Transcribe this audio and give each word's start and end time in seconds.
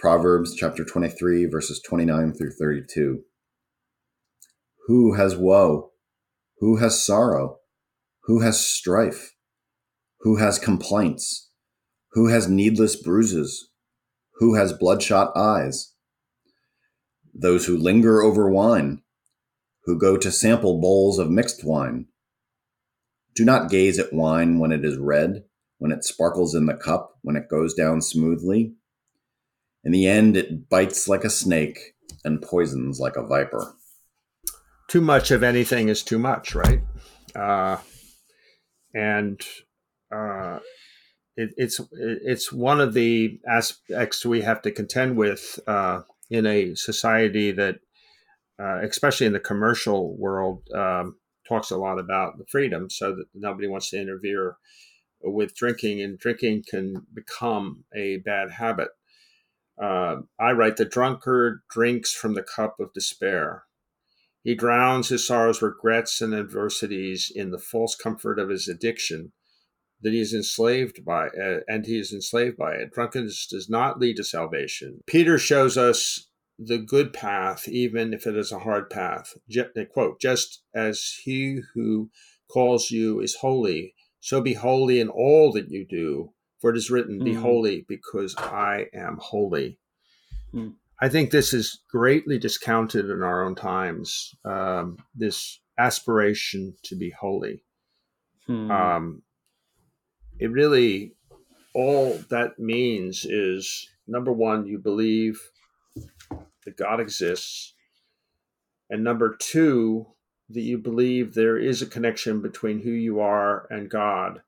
Proverbs 0.00 0.54
chapter 0.54 0.82
23, 0.82 1.44
verses 1.44 1.78
29 1.86 2.32
through 2.32 2.52
32. 2.52 3.20
Who 4.86 5.12
has 5.12 5.36
woe? 5.36 5.90
Who 6.60 6.76
has 6.76 7.04
sorrow? 7.04 7.58
Who 8.22 8.40
has 8.40 8.66
strife? 8.66 9.34
Who 10.20 10.36
has 10.36 10.58
complaints? 10.58 11.50
Who 12.12 12.28
has 12.28 12.48
needless 12.48 12.96
bruises? 12.96 13.72
Who 14.38 14.54
has 14.54 14.72
bloodshot 14.72 15.36
eyes? 15.36 15.92
Those 17.34 17.66
who 17.66 17.76
linger 17.76 18.22
over 18.22 18.50
wine, 18.50 19.02
who 19.84 19.98
go 19.98 20.16
to 20.16 20.32
sample 20.32 20.80
bowls 20.80 21.18
of 21.18 21.30
mixed 21.30 21.62
wine. 21.62 22.06
Do 23.34 23.44
not 23.44 23.70
gaze 23.70 23.98
at 23.98 24.14
wine 24.14 24.58
when 24.60 24.72
it 24.72 24.82
is 24.82 24.96
red, 24.96 25.44
when 25.76 25.92
it 25.92 26.04
sparkles 26.04 26.54
in 26.54 26.64
the 26.64 26.74
cup, 26.74 27.18
when 27.20 27.36
it 27.36 27.50
goes 27.50 27.74
down 27.74 28.00
smoothly. 28.00 28.76
In 29.84 29.92
the 29.92 30.06
end, 30.06 30.36
it 30.36 30.68
bites 30.68 31.08
like 31.08 31.24
a 31.24 31.30
snake 31.30 31.94
and 32.24 32.42
poisons 32.42 33.00
like 33.00 33.16
a 33.16 33.26
viper. 33.26 33.74
Too 34.88 35.00
much 35.00 35.30
of 35.30 35.42
anything 35.42 35.88
is 35.88 36.02
too 36.02 36.18
much, 36.18 36.54
right? 36.54 36.82
Uh, 37.34 37.78
and 38.92 39.40
uh, 40.14 40.58
it, 41.36 41.50
it's 41.56 41.80
it's 41.92 42.52
one 42.52 42.80
of 42.80 42.92
the 42.92 43.38
aspects 43.48 44.26
we 44.26 44.42
have 44.42 44.60
to 44.62 44.72
contend 44.72 45.16
with 45.16 45.60
uh, 45.66 46.02
in 46.28 46.44
a 46.44 46.74
society 46.74 47.52
that, 47.52 47.76
uh, 48.60 48.80
especially 48.82 49.26
in 49.26 49.32
the 49.32 49.40
commercial 49.40 50.16
world, 50.18 50.68
um, 50.74 51.16
talks 51.48 51.70
a 51.70 51.76
lot 51.76 51.98
about 51.98 52.36
the 52.36 52.44
freedom, 52.50 52.90
so 52.90 53.14
that 53.14 53.26
nobody 53.32 53.68
wants 53.68 53.90
to 53.90 54.00
interfere 54.00 54.56
with 55.22 55.54
drinking, 55.54 56.02
and 56.02 56.18
drinking 56.18 56.64
can 56.68 57.06
become 57.14 57.84
a 57.94 58.18
bad 58.18 58.50
habit. 58.50 58.88
Uh, 59.82 60.16
I 60.38 60.52
write 60.52 60.76
the 60.76 60.84
drunkard 60.84 61.60
drinks 61.70 62.12
from 62.12 62.34
the 62.34 62.42
cup 62.42 62.76
of 62.78 62.92
despair. 62.92 63.64
He 64.42 64.54
drowns 64.54 65.08
his 65.08 65.26
sorrows, 65.26 65.62
regrets, 65.62 66.20
and 66.20 66.34
adversities 66.34 67.30
in 67.34 67.50
the 67.50 67.58
false 67.58 67.94
comfort 67.94 68.38
of 68.38 68.48
his 68.48 68.68
addiction 68.68 69.32
that 70.02 70.12
he 70.12 70.20
is 70.20 70.32
enslaved 70.32 71.04
by, 71.04 71.26
uh, 71.28 71.60
and 71.68 71.86
he 71.86 71.98
is 71.98 72.12
enslaved 72.12 72.56
by 72.56 72.72
it. 72.74 72.90
Drunkenness 72.92 73.46
does 73.46 73.68
not 73.68 74.00
lead 74.00 74.16
to 74.16 74.24
salvation. 74.24 75.00
Peter 75.06 75.38
shows 75.38 75.76
us 75.76 76.28
the 76.58 76.78
good 76.78 77.12
path, 77.12 77.68
even 77.68 78.12
if 78.12 78.26
it 78.26 78.36
is 78.36 78.52
a 78.52 78.60
hard 78.60 78.90
path. 78.90 79.34
Je- 79.48 79.86
quote, 79.92 80.20
just 80.20 80.62
as 80.74 81.18
he 81.24 81.60
who 81.74 82.10
calls 82.50 82.90
you 82.90 83.20
is 83.20 83.36
holy, 83.36 83.94
so 84.20 84.40
be 84.40 84.54
holy 84.54 85.00
in 85.00 85.08
all 85.08 85.52
that 85.52 85.70
you 85.70 85.86
do. 85.86 86.32
For 86.60 86.70
it 86.70 86.76
is 86.76 86.90
written, 86.90 87.24
Be 87.24 87.32
mm. 87.32 87.40
holy 87.40 87.86
because 87.88 88.36
I 88.36 88.86
am 88.94 89.18
holy. 89.20 89.78
Mm. 90.54 90.74
I 91.02 91.08
think 91.08 91.30
this 91.30 91.54
is 91.54 91.80
greatly 91.90 92.38
discounted 92.38 93.08
in 93.08 93.22
our 93.22 93.42
own 93.42 93.54
times, 93.54 94.34
um, 94.44 94.98
this 95.14 95.60
aspiration 95.78 96.74
to 96.84 96.94
be 96.94 97.10
holy. 97.10 97.62
Hmm. 98.46 98.70
Um, 98.70 99.22
it 100.38 100.50
really, 100.50 101.14
all 101.74 102.18
that 102.28 102.58
means 102.58 103.24
is 103.24 103.88
number 104.06 104.32
one, 104.32 104.66
you 104.66 104.78
believe 104.78 105.40
that 106.64 106.76
God 106.76 107.00
exists. 107.00 107.72
And 108.90 109.02
number 109.02 109.36
two, 109.38 110.06
that 110.50 110.62
you 110.62 110.76
believe 110.76 111.32
there 111.32 111.56
is 111.56 111.80
a 111.80 111.86
connection 111.86 112.42
between 112.42 112.80
who 112.80 112.90
you 112.90 113.20
are 113.20 113.66
and 113.70 113.88
God. 113.88 114.42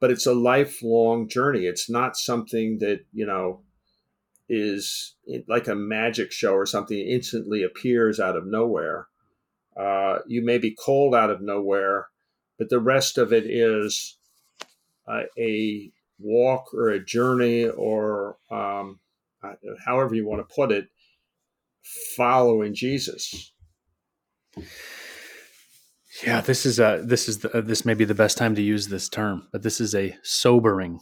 But 0.00 0.10
it's 0.10 0.26
a 0.26 0.34
lifelong 0.34 1.28
journey. 1.28 1.66
It's 1.66 1.88
not 1.88 2.16
something 2.16 2.78
that, 2.78 3.00
you 3.12 3.26
know, 3.26 3.62
is 4.48 5.14
like 5.48 5.66
a 5.68 5.74
magic 5.74 6.32
show 6.32 6.52
or 6.52 6.66
something 6.66 6.98
instantly 6.98 7.62
appears 7.62 8.20
out 8.20 8.36
of 8.36 8.46
nowhere. 8.46 9.08
Uh, 9.76 10.18
you 10.26 10.44
may 10.44 10.58
be 10.58 10.70
called 10.70 11.14
out 11.14 11.30
of 11.30 11.40
nowhere, 11.40 12.08
but 12.58 12.70
the 12.70 12.80
rest 12.80 13.18
of 13.18 13.32
it 13.32 13.44
is 13.46 14.18
uh, 15.08 15.22
a 15.38 15.90
walk 16.18 16.72
or 16.72 16.88
a 16.88 17.04
journey 17.04 17.66
or 17.66 18.36
um, 18.50 19.00
uh, 19.42 19.52
however 19.84 20.14
you 20.14 20.26
want 20.26 20.46
to 20.46 20.54
put 20.54 20.72
it, 20.72 20.88
following 22.16 22.74
Jesus. 22.74 23.52
Yeah, 26.24 26.40
this 26.40 26.64
is 26.64 26.78
a 26.78 27.02
this 27.04 27.28
is 27.28 27.38
the, 27.38 27.62
this 27.62 27.84
may 27.84 27.94
be 27.94 28.04
the 28.04 28.14
best 28.14 28.38
time 28.38 28.54
to 28.54 28.62
use 28.62 28.88
this 28.88 29.08
term, 29.08 29.48
but 29.52 29.62
this 29.62 29.80
is 29.80 29.94
a 29.94 30.16
sobering 30.22 31.00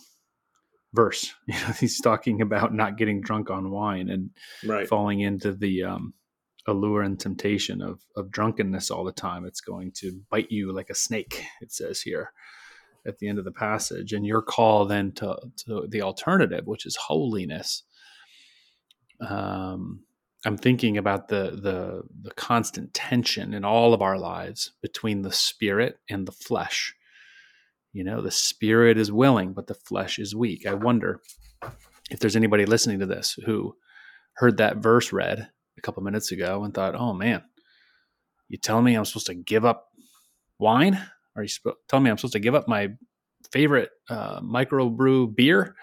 verse. 0.93 1.33
You 1.47 1.55
know, 1.55 1.73
he's 1.79 2.01
talking 2.01 2.41
about 2.41 2.75
not 2.75 2.97
getting 2.97 3.21
drunk 3.21 3.51
on 3.51 3.71
wine 3.71 4.09
and 4.09 4.31
right. 4.65 4.89
falling 4.89 5.21
into 5.21 5.53
the 5.53 5.85
um, 5.85 6.15
allure 6.67 7.03
and 7.03 7.19
temptation 7.19 7.83
of 7.83 8.01
of 8.17 8.31
drunkenness 8.31 8.91
all 8.91 9.05
the 9.05 9.13
time. 9.13 9.45
It's 9.45 9.61
going 9.61 9.93
to 9.97 10.21
bite 10.31 10.51
you 10.51 10.73
like 10.73 10.91
a 10.91 10.95
snake. 10.95 11.45
It 11.61 11.73
says 11.73 12.01
here 12.01 12.33
at 13.07 13.19
the 13.19 13.29
end 13.29 13.39
of 13.39 13.45
the 13.45 13.53
passage, 13.53 14.13
and 14.13 14.27
your 14.27 14.43
call 14.43 14.87
then 14.87 15.13
to 15.13 15.37
to 15.67 15.87
the 15.89 16.03
alternative, 16.03 16.67
which 16.67 16.87
is 16.87 16.97
holiness. 16.97 17.83
Um, 19.21 20.05
I'm 20.45 20.59
thinking 20.59 20.99
about 20.99 21.29
the 21.29 21.59
the 21.63 22.03
the 22.23 22.31
constant 22.35 22.93
tension 22.93 23.55
in 23.55 23.65
all 23.65 23.95
of 23.95 24.03
our 24.03 24.19
lives 24.19 24.73
between 24.83 25.23
the 25.23 25.33
spirit 25.33 25.99
and 26.11 26.27
the 26.27 26.33
flesh. 26.33 26.95
You 27.93 28.05
know, 28.05 28.21
the 28.21 28.31
spirit 28.31 28.99
is 28.99 29.11
willing, 29.13 29.53
but 29.53 29.69
the 29.69 29.75
flesh 29.75 30.19
is 30.19 30.35
weak. 30.35 30.67
I 30.67 30.75
wonder 30.75 31.21
if 32.11 32.19
there's 32.19 32.37
anybody 32.37 32.67
listening 32.67 32.99
to 32.99 33.07
this 33.07 33.39
who 33.47 33.75
heard 34.35 34.59
that 34.59 34.79
verse 34.79 35.13
read 35.13 35.49
a 35.79 35.81
couple 35.81 36.03
minutes 36.03 36.33
ago 36.33 36.65
and 36.65 36.75
thought, 36.75 36.95
"Oh 36.95 37.15
man, 37.15 37.43
you 38.49 38.59
telling 38.59 38.85
me 38.85 38.95
I'm 38.95 39.05
supposed 39.05 39.27
to 39.29 39.35
give 39.35 39.65
up 39.65 39.89
wine? 40.59 41.01
Are 41.37 41.43
you 41.43 41.49
sp- 41.49 41.81
telling 41.89 42.05
me 42.05 42.11
I'm 42.11 42.19
supposed 42.19 42.35
to 42.35 42.41
give 42.41 42.55
up 42.55 42.69
my 42.69 42.91
favorite 43.51 43.91
uh, 44.11 44.41
microbrew 44.41 45.35
beer?" 45.35 45.75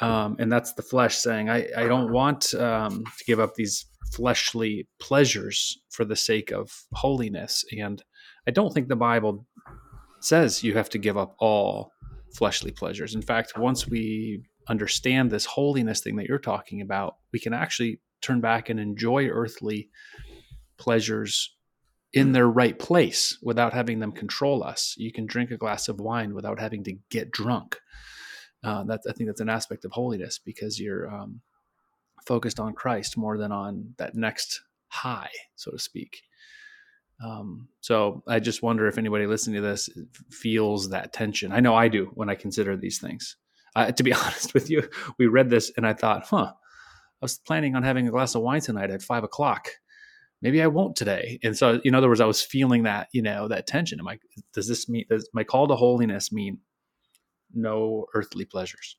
Um, 0.00 0.36
and 0.38 0.50
that's 0.50 0.72
the 0.74 0.82
flesh 0.82 1.16
saying, 1.16 1.48
"I, 1.50 1.66
I 1.76 1.86
don't 1.88 2.12
want 2.12 2.54
um, 2.54 3.04
to 3.04 3.24
give 3.26 3.40
up 3.40 3.54
these 3.54 3.86
fleshly 4.12 4.88
pleasures 5.00 5.78
for 5.90 6.04
the 6.04 6.16
sake 6.16 6.50
of 6.50 6.70
holiness." 6.92 7.64
And 7.76 8.02
I 8.46 8.50
don't 8.50 8.72
think 8.72 8.88
the 8.88 8.96
Bible 8.96 9.46
says 10.20 10.62
you 10.62 10.74
have 10.74 10.88
to 10.90 10.98
give 10.98 11.16
up 11.16 11.34
all 11.38 11.92
fleshly 12.34 12.70
pleasures. 12.70 13.14
In 13.14 13.22
fact, 13.22 13.58
once 13.58 13.88
we 13.88 14.42
understand 14.68 15.30
this 15.30 15.46
holiness 15.46 16.00
thing 16.00 16.16
that 16.16 16.26
you're 16.26 16.38
talking 16.38 16.80
about, 16.80 17.16
we 17.32 17.40
can 17.40 17.52
actually 17.52 18.00
turn 18.20 18.40
back 18.40 18.68
and 18.68 18.78
enjoy 18.78 19.28
earthly 19.28 19.88
pleasures 20.78 21.56
in 22.12 22.32
their 22.32 22.48
right 22.48 22.78
place 22.78 23.38
without 23.42 23.72
having 23.72 23.98
them 24.00 24.12
control 24.12 24.62
us. 24.62 24.94
You 24.96 25.12
can 25.12 25.26
drink 25.26 25.50
a 25.50 25.56
glass 25.56 25.88
of 25.88 26.00
wine 26.00 26.34
without 26.34 26.58
having 26.58 26.84
to 26.84 26.94
get 27.10 27.30
drunk 27.30 27.78
uh, 28.64 28.84
that's 28.84 29.06
I 29.06 29.12
think 29.12 29.28
that's 29.28 29.40
an 29.40 29.48
aspect 29.48 29.84
of 29.84 29.92
holiness 29.92 30.38
because 30.38 30.80
you're 30.80 31.08
um, 31.12 31.40
focused 32.26 32.60
on 32.60 32.74
Christ 32.74 33.16
more 33.16 33.38
than 33.38 33.52
on 33.52 33.94
that 33.98 34.14
next 34.14 34.62
high, 34.88 35.30
so 35.56 35.70
to 35.70 35.78
speak. 35.78 36.22
Um, 37.24 37.68
so 37.80 38.22
I 38.28 38.38
just 38.38 38.62
wonder 38.62 38.86
if 38.86 38.98
anybody 38.98 39.26
listening 39.26 39.56
to 39.56 39.68
this 39.68 39.88
feels 40.30 40.90
that 40.90 41.12
tension. 41.12 41.52
I 41.52 41.60
know 41.60 41.74
I 41.74 41.88
do 41.88 42.10
when 42.14 42.30
I 42.30 42.34
consider 42.34 42.76
these 42.76 43.00
things. 43.00 43.36
Uh, 43.74 43.90
to 43.90 44.02
be 44.02 44.12
honest 44.14 44.54
with 44.54 44.70
you, 44.70 44.88
we 45.18 45.26
read 45.26 45.50
this 45.50 45.72
and 45.76 45.86
I 45.86 45.94
thought, 45.94 46.26
huh, 46.26 46.52
I 46.52 47.24
was 47.24 47.38
planning 47.38 47.74
on 47.74 47.82
having 47.82 48.06
a 48.06 48.10
glass 48.10 48.34
of 48.34 48.42
wine 48.42 48.60
tonight 48.60 48.90
at 48.90 49.02
five 49.02 49.24
o'clock. 49.24 49.68
Maybe 50.40 50.62
I 50.62 50.68
won't 50.68 50.94
today. 50.94 51.40
And 51.42 51.56
so, 51.56 51.80
in 51.82 51.96
other 51.96 52.08
words, 52.08 52.20
I 52.20 52.26
was 52.26 52.40
feeling 52.40 52.84
that, 52.84 53.08
you 53.12 53.22
know, 53.22 53.48
that 53.48 53.66
tension. 53.66 53.98
Am 53.98 54.06
I, 54.06 54.18
does 54.54 54.68
this 54.68 54.88
mean, 54.88 55.04
does 55.10 55.28
my 55.34 55.42
call 55.42 55.66
to 55.66 55.74
holiness 55.74 56.30
mean 56.30 56.58
no 57.58 58.06
earthly 58.14 58.44
pleasures. 58.44 58.96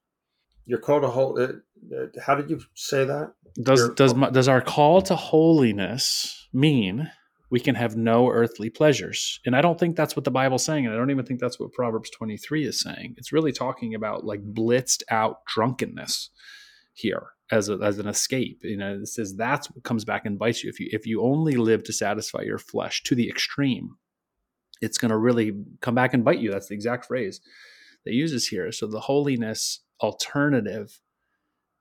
Your 0.66 0.80
call 0.80 1.02
to 1.02 1.08
hold. 1.08 1.40
Uh, 1.40 1.54
uh, 1.96 2.06
how 2.24 2.36
did 2.36 2.50
you 2.50 2.62
say 2.76 3.04
that? 3.04 3.34
Does 3.62 3.80
Your, 3.80 3.96
does 3.96 4.14
my, 4.14 4.30
does 4.30 4.48
our 4.48 4.62
call 4.62 5.02
to 5.04 5.16
holiness 5.16 6.48
mean 6.54 7.10
we 7.50 7.60
can 7.60 7.74
have 7.74 7.96
no 7.96 8.30
earthly 8.30 8.70
pleasures? 8.70 9.40
And 9.46 9.56
I 9.56 9.62
don't 9.62 9.80
think 9.80 9.96
that's 9.96 10.16
what 10.16 10.26
the 10.26 10.32
Bible's 10.32 10.64
saying, 10.64 10.86
and 10.86 10.94
I 10.94 10.98
don't 10.98 11.10
even 11.10 11.26
think 11.26 11.40
that's 11.40 11.60
what 11.60 11.74
Proverbs 11.74 12.12
twenty 12.12 12.38
three 12.38 12.68
is 12.68 12.80
saying. 12.80 13.16
It's 13.18 13.32
really 13.32 13.52
talking 13.52 13.96
about 13.96 14.26
like 14.26 14.44
blitzed 14.44 15.02
out 15.10 15.44
drunkenness 15.48 16.30
here 16.94 17.30
as 17.52 17.70
a, 17.70 17.80
as 17.82 17.98
an 17.98 18.08
escape. 18.08 18.60
You 18.64 18.78
know, 18.78 19.00
it 19.02 19.08
says 19.08 19.36
that's 19.36 19.72
what 19.72 19.84
comes 19.84 20.06
back 20.06 20.26
and 20.26 20.38
bites 20.38 20.64
you 20.64 20.70
if 20.70 20.80
you 20.80 20.90
if 20.92 21.08
you 21.08 21.24
only 21.24 21.56
live 21.56 21.84
to 21.86 21.94
satisfy 21.94 22.42
your 22.42 22.60
flesh 22.60 23.02
to 23.04 23.16
the 23.16 23.28
extreme. 23.28 23.96
It's 24.82 25.00
going 25.00 25.10
to 25.10 25.18
really 25.18 25.54
come 25.82 25.96
back 25.96 26.14
and 26.14 26.24
bite 26.24 26.40
you. 26.40 26.52
That's 26.52 26.68
the 26.68 26.76
exact 26.76 27.06
phrase 27.06 27.42
that 28.06 28.14
uses 28.14 28.48
here. 28.48 28.72
So 28.72 28.88
the 28.88 29.02
holiness 29.02 29.82
alternative 30.02 31.00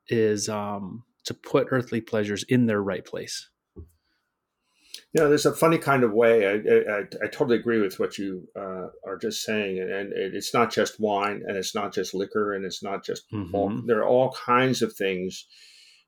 is 0.09 0.49
um, 0.49 1.05
to 1.25 1.35
put 1.35 1.69
earthly 1.71 2.01
pleasures 2.01 2.45
in 2.49 2.67
their 2.67 2.83
right 2.83 3.05
place. 3.05 3.49
You 5.15 5.23
know, 5.23 5.29
there's 5.29 5.47
a 5.47 5.55
funny 5.55 5.79
kind 5.79 6.05
of 6.05 6.13
way. 6.13 6.47
I, 6.47 6.53
I, 6.53 6.99
I 7.01 7.29
totally 7.29 7.57
agree 7.57 7.81
with 7.81 7.99
what 7.99 8.19
you 8.19 8.47
uh, 8.55 8.89
are 9.07 9.17
just 9.21 9.43
saying, 9.43 9.79
and, 9.79 9.91
and, 9.91 10.13
it's 10.13 10.53
not 10.53 10.71
just 10.71 11.01
wine, 11.01 11.43
and 11.47 11.57
it's 11.57 11.75
not 11.75 11.95
just 11.95 12.13
liquor, 12.13 12.53
and 12.53 12.65
it's 12.67 12.83
not 12.83 13.05
just 13.05 13.25
mm-hmm. 13.33 13.55
all, 13.55 13.83
there 13.87 14.01
are 14.01 14.07
all 14.07 14.33
kinds 14.33 14.83
of 14.83 14.93
things 14.93 15.47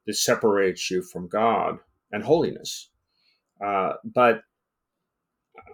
that 0.06 0.16
separates 0.16 0.90
you 0.90 1.02
from 1.02 1.28
God 1.28 1.78
and 2.12 2.22
holiness. 2.22 2.90
Uh, 3.64 3.92
but 4.04 4.42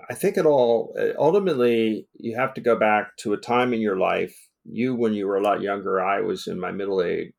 I 0.08 0.14
think 0.14 0.36
it 0.36 0.46
all 0.46 0.94
ultimately 1.18 2.06
you 2.14 2.36
have 2.36 2.54
to 2.54 2.60
go 2.60 2.76
back 2.76 3.16
to 3.18 3.32
a 3.32 3.38
time 3.38 3.72
in 3.72 3.80
your 3.80 3.98
life. 3.98 4.34
You, 4.64 4.94
when 4.94 5.14
you 5.14 5.26
were 5.26 5.36
a 5.36 5.42
lot 5.42 5.62
younger, 5.62 6.00
I 6.00 6.20
was 6.20 6.48
in 6.48 6.58
my 6.58 6.72
middle 6.72 7.02
age, 7.02 7.32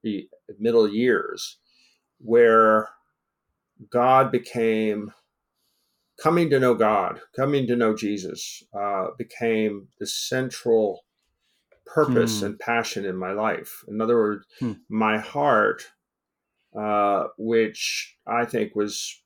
middle 0.59 0.88
years, 0.88 1.57
where 2.19 2.89
God 3.89 4.31
became 4.31 5.11
coming 6.21 6.49
to 6.49 6.59
know 6.59 6.73
God, 6.73 7.21
coming 7.35 7.67
to 7.67 7.75
know 7.75 7.95
Jesus, 7.95 8.63
uh, 8.73 9.07
became 9.17 9.88
the 10.00 10.07
central 10.07 11.05
purpose 11.85 12.39
hmm. 12.39 12.47
and 12.47 12.59
passion 12.59 13.05
in 13.05 13.15
my 13.15 13.31
life. 13.31 13.83
In 13.88 14.01
other 14.01 14.17
words, 14.17 14.45
hmm. 14.59 14.73
my 14.89 15.19
heart, 15.19 15.85
uh, 16.77 17.25
which 17.38 18.17
I 18.25 18.45
think 18.45 18.75
was 18.75 19.21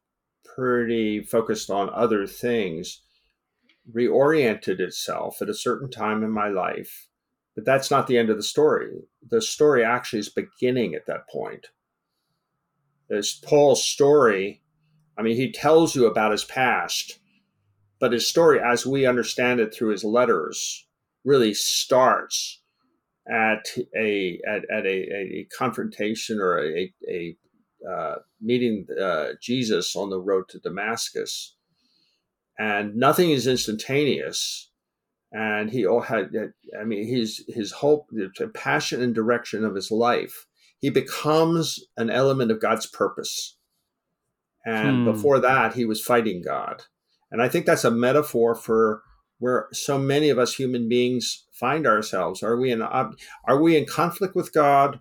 pretty 0.55 1.21
focused 1.23 1.69
on 1.69 1.89
other 1.93 2.27
things, 2.27 3.01
reoriented 3.95 4.79
itself 4.79 5.41
at 5.41 5.49
a 5.49 5.53
certain 5.53 5.89
time 5.89 6.23
in 6.23 6.31
my 6.31 6.47
life. 6.47 7.07
But 7.55 7.65
that's 7.65 7.91
not 7.91 8.07
the 8.07 8.17
end 8.17 8.29
of 8.29 8.37
the 8.37 8.43
story. 8.43 8.89
The 9.27 9.41
story 9.41 9.83
actually 9.83 10.19
is 10.19 10.29
beginning 10.29 10.95
at 10.95 11.05
that 11.07 11.27
point. 11.29 11.67
It's 13.09 13.33
Paul's 13.33 13.83
story. 13.83 14.61
I 15.17 15.21
mean, 15.21 15.35
he 15.35 15.51
tells 15.51 15.95
you 15.95 16.05
about 16.05 16.31
his 16.31 16.45
past, 16.45 17.19
but 17.99 18.13
his 18.13 18.25
story, 18.25 18.59
as 18.59 18.85
we 18.85 19.05
understand 19.05 19.59
it 19.59 19.73
through 19.73 19.89
his 19.89 20.05
letters, 20.05 20.87
really 21.25 21.53
starts 21.53 22.61
at 23.29 23.67
a 23.95 24.39
at, 24.47 24.63
at 24.71 24.85
a, 24.85 24.89
a 24.89 25.47
confrontation 25.55 26.39
or 26.39 26.59
a, 26.59 26.93
a 27.07 27.37
uh, 27.87 28.15
meeting 28.39 28.87
uh, 29.01 29.29
Jesus 29.41 29.95
on 29.95 30.09
the 30.09 30.19
road 30.19 30.45
to 30.49 30.59
Damascus, 30.59 31.55
and 32.61 32.95
nothing 32.95 33.31
is 33.31 33.47
instantaneous. 33.47 34.69
And 35.31 35.71
he 35.71 35.87
all 35.87 36.01
had, 36.01 36.29
I 36.79 36.83
mean, 36.83 37.07
his 37.07 37.43
his 37.47 37.71
hope, 37.71 38.07
the 38.11 38.51
passion 38.53 39.01
and 39.01 39.15
direction 39.15 39.65
of 39.65 39.73
his 39.73 39.89
life. 39.89 40.45
He 40.77 40.91
becomes 40.91 41.79
an 41.97 42.11
element 42.11 42.51
of 42.51 42.61
God's 42.61 42.85
purpose. 42.85 43.57
And 44.63 44.97
hmm. 44.97 45.11
before 45.11 45.39
that, 45.39 45.73
he 45.73 45.85
was 45.85 46.01
fighting 46.01 46.43
God. 46.43 46.83
And 47.31 47.41
I 47.41 47.49
think 47.49 47.65
that's 47.65 47.83
a 47.83 47.89
metaphor 47.89 48.53
for 48.53 49.01
where 49.39 49.67
so 49.73 49.97
many 49.97 50.29
of 50.29 50.37
us 50.37 50.53
human 50.53 50.87
beings 50.87 51.45
find 51.51 51.87
ourselves. 51.87 52.43
Are 52.43 52.57
we 52.57 52.71
in 52.71 52.83
are 52.83 53.15
we 53.59 53.75
in 53.75 53.85
conflict 53.85 54.35
with 54.35 54.53
God, 54.53 54.99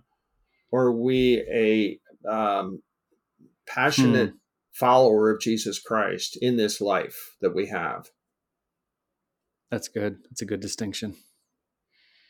or 0.71 0.85
are 0.85 0.99
we 0.99 1.43
a 1.53 1.99
um, 2.27 2.81
passionate 3.67 4.31
hmm. 4.31 4.35
Follower 4.71 5.29
of 5.29 5.41
Jesus 5.41 5.79
Christ 5.79 6.37
in 6.41 6.57
this 6.57 6.81
life 6.81 7.35
that 7.41 7.55
we 7.55 7.67
have. 7.67 8.09
That's 9.69 9.87
good. 9.87 10.17
That's 10.29 10.41
a 10.41 10.45
good 10.45 10.59
distinction. 10.59 11.15